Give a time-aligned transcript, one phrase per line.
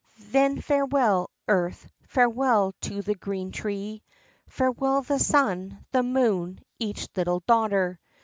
[0.31, 4.01] Then farewell, earth farewell to the green tree
[4.49, 7.99] Farewell, the sun the moon each little daughter!